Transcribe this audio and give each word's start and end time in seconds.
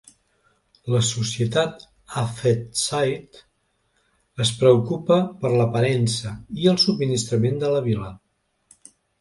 La 0.93 1.01
societat 1.07 1.83
Affetside 2.21 3.43
es 4.47 4.55
preocupa 4.63 5.21
per 5.45 5.53
l'aparença 5.55 6.35
i 6.65 6.69
el 6.73 6.83
subministrament 6.87 7.65
de 7.67 7.75
la 7.77 7.85
vila. 7.91 8.11